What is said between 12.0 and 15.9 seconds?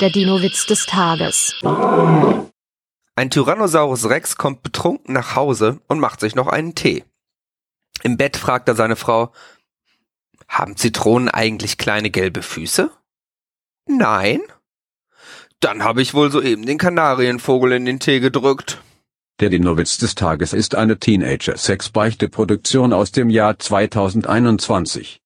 gelbe Füße? Nein. Dann